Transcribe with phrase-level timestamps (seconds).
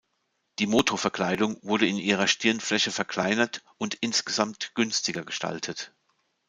[0.57, 5.93] Die Motorverkleidung wurde in ihrer Stirnfläche verkleinert und insgesamt günstiger gestaltet.